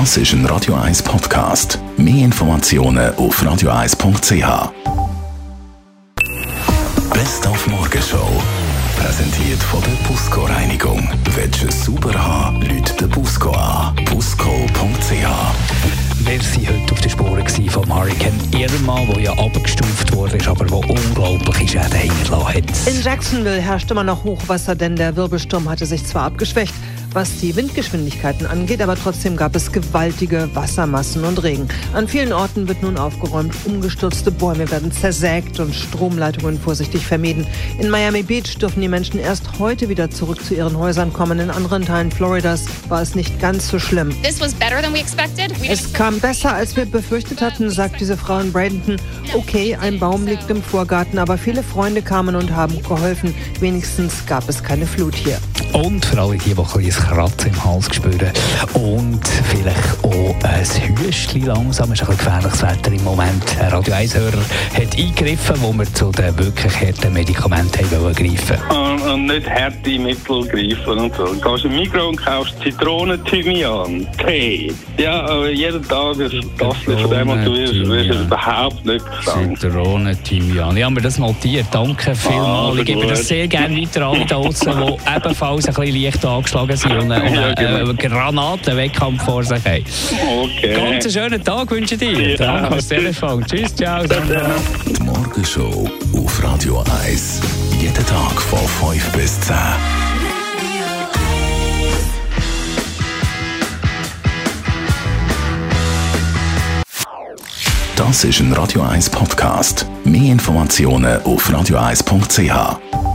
Das 0.00 0.16
ist 0.16 0.32
ein 0.32 0.44
Radio 0.46 0.74
1 0.74 1.04
Podcast. 1.04 1.78
Mehr 1.96 2.24
Informationen 2.24 3.14
auf 3.14 3.40
radio1.ch. 3.40 4.72
Best 7.12 7.46
auf 7.46 7.66
Morgenshow. 7.68 8.42
Präsentiert 8.98 9.62
von 9.62 9.80
der 9.82 10.08
Busco 10.08 10.46
Reinigung. 10.46 11.08
Es 11.68 11.84
sauber 11.84 12.12
haben, 12.12 12.60
lügt 12.62 13.00
den 13.00 13.08
Busco 13.08 13.52
an. 13.52 13.94
Busco.ch. 14.06 15.10
Wir 15.10 16.40
waren 16.40 16.68
heute 16.68 16.92
auf 16.92 17.00
der 17.00 17.08
Spuren 17.08 17.70
vom 17.70 17.94
Hurricane 17.94 18.40
Irma, 18.50 18.98
der 19.12 19.20
ja 19.20 19.32
abgestuft 19.32 20.12
wurde, 20.12 20.38
aber 20.48 20.64
der 20.64 20.90
unglaubliche 20.90 21.80
Schäden 21.80 22.10
hinterlassen 22.10 22.48
hat. 22.48 22.88
In 22.88 23.00
Jacksonville 23.00 23.60
herrschte 23.60 23.94
immer 23.94 24.02
noch 24.02 24.24
Hochwasser, 24.24 24.74
denn 24.74 24.96
der 24.96 25.14
Wirbelsturm 25.14 25.68
hatte 25.68 25.86
sich 25.86 26.04
zwar 26.04 26.24
abgeschwächt, 26.24 26.74
was 27.14 27.38
die 27.38 27.54
Windgeschwindigkeiten 27.54 28.46
angeht, 28.46 28.82
aber 28.82 28.96
trotzdem 28.96 29.36
gab 29.36 29.54
es 29.54 29.70
gewaltige 29.70 30.48
Wassermassen 30.54 31.24
und 31.24 31.42
Regen. 31.42 31.68
An 31.92 32.08
vielen 32.08 32.32
Orten 32.32 32.66
wird 32.68 32.82
nun 32.82 32.96
aufgeräumt, 32.96 33.54
umgestürzte 33.64 34.30
Bäume 34.30 34.70
werden 34.70 34.90
zersägt 34.90 35.60
und 35.60 35.74
Stromleitungen 35.74 36.58
vorsichtig 36.58 37.06
vermieden. 37.06 37.46
In 37.78 37.88
Miami 37.88 38.22
Beach 38.22 38.58
dürfen 38.58 38.80
die 38.80 38.88
Menschen 38.88 39.20
erst 39.20 39.58
heute 39.58 39.88
wieder 39.88 40.10
zurück 40.10 40.44
zu 40.44 40.54
ihren 40.54 40.76
Häusern 40.76 41.12
kommen. 41.12 41.38
In 41.38 41.50
anderen 41.50 41.84
Teilen 41.84 42.10
Floridas 42.10 42.64
war 42.88 43.00
es 43.00 43.14
nicht 43.14 43.40
ganz 43.40 43.68
so 43.68 43.78
schlimm. 43.78 44.14
Es 45.68 45.92
kam 45.92 46.18
besser, 46.20 46.54
als 46.54 46.76
wir 46.76 46.86
befürchtet 46.86 47.40
hatten, 47.40 47.70
sagt 47.70 48.00
diese 48.00 48.16
Frau 48.16 48.40
in 48.40 48.52
Bradenton. 48.52 48.96
Okay, 49.34 49.76
ein 49.80 49.98
Baum 49.98 50.26
liegt 50.26 50.50
im 50.50 50.62
Vorgarten, 50.62 51.18
aber 51.18 51.38
viele 51.38 51.62
Freunde 51.62 52.02
kamen 52.02 52.34
und 52.34 52.54
haben 52.54 52.82
geholfen. 52.82 53.34
Wenigstens 53.60 54.26
gab 54.26 54.48
es 54.48 54.62
keine 54.62 54.86
Flut 54.86 55.14
hier. 55.14 55.38
Und 55.72 56.04
für 56.04 56.20
alle 56.20 56.36
die, 56.38 56.54
die 56.54 56.54
ein 56.54 56.92
Kratzen 57.04 57.50
im 57.50 57.64
Hals 57.64 57.94
spüren 57.94 58.32
und 58.72 59.28
vielleicht 59.28 60.02
auch 60.02 60.23
ein 60.72 60.98
Hüstchen 60.98 61.44
langsam, 61.44 61.92
ist 61.92 62.02
ein 62.02 62.08
bisschen 62.08 62.16
gefährliches 62.16 62.62
Wetter 62.62 62.92
im 62.92 63.04
Moment. 63.04 63.44
Ein 63.60 63.68
Radio 63.68 63.94
1-Hörer 63.94 64.40
hat 64.74 64.98
eingegriffen, 64.98 65.56
wo 65.60 65.72
wir 65.72 65.92
zu 65.92 66.10
den 66.10 66.38
wirklich 66.38 66.80
harten 66.80 67.12
Medikamenten 67.12 67.84
haben 67.90 68.14
greifen 68.14 68.58
und, 68.70 69.02
und 69.02 69.26
nicht 69.26 69.48
harte 69.48 69.98
Mittel 69.98 70.46
greifen 70.48 70.98
und 70.98 71.14
so. 71.14 71.26
Du 71.26 71.40
gehst 71.40 71.64
im 71.66 71.76
Mikro 71.76 72.08
und 72.08 72.16
kaufst 72.16 72.54
Zitronen, 72.62 73.22
Thymian, 73.24 74.06
Tee. 74.24 74.72
Ja, 74.96 75.20
aber 75.26 75.50
jeden 75.50 75.86
Tag 75.86 76.16
ein 76.18 76.30
Tasse 76.58 76.98
von 76.98 77.10
dem 77.10 77.28
und 77.28 77.44
du 77.44 77.52
wirst, 77.52 77.74
wirst 77.74 78.20
überhaupt 78.20 78.86
nicht 78.86 79.04
krank. 79.04 79.60
Zitronen, 79.60 80.24
Thymian. 80.24 80.76
Ich 80.76 80.82
habe 80.82 80.94
mir 80.94 81.02
das 81.02 81.18
notiert. 81.18 81.66
Danke 81.72 82.14
vielmals. 82.14 82.76
Ah, 82.76 82.80
ich 82.80 82.86
gebe 82.86 83.06
das 83.06 83.28
sehr 83.28 83.46
gerne 83.48 83.76
weiter 83.76 84.06
an 84.06 84.20
die 84.20 84.26
draußen, 84.26 84.72
die 84.72 85.16
ebenfalls 85.16 85.66
ein 85.66 85.74
bisschen 85.74 86.02
leicht 86.02 86.24
angeschlagen 86.24 86.76
sind 86.76 86.92
und 86.92 87.12
einen, 87.12 87.34
ja, 87.34 87.52
genau. 87.54 87.90
äh, 87.90 87.94
Granatenwettkampf 87.94 89.22
vor 89.22 89.42
sich 89.42 89.64
haben. 89.64 89.84
Okay. 90.40 90.53
Ganz 90.62 91.04
einen 91.04 91.12
schönen 91.12 91.44
Tag 91.44 91.70
wünsche 91.70 91.94
ich 91.94 92.00
dir. 92.00 92.30
Ja. 92.30 92.36
Danke 92.36 92.72
fürs 92.72 92.88
Telefon. 92.88 93.44
Tschüss, 93.46 93.74
ciao. 93.74 94.02
Die 94.04 95.02
Morgenshow 95.02 95.88
auf 96.16 96.42
Radio 96.42 96.84
1. 97.04 97.40
Jeden 97.80 98.06
Tag 98.06 98.40
von 98.40 98.92
5 98.92 99.12
bis 99.12 99.40
10. 99.40 99.54
Das 107.96 108.24
ist 108.24 108.40
ein 108.40 108.52
Radio 108.52 108.82
1 108.82 109.10
Podcast. 109.10 109.86
Mehr 110.04 110.32
Informationen 110.32 111.22
auf 111.22 111.48
radio1.ch. 111.48 113.13